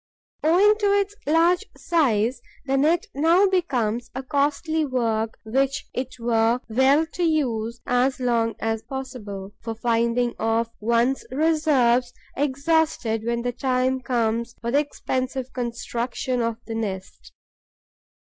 [0.43, 6.59] Owing to its large size, the net now becomes a costly work which it were
[6.67, 10.35] well to use as long as possible, for fear of finding
[10.79, 17.31] one's reserves exhausted when the time comes for the expensive construction of the nest.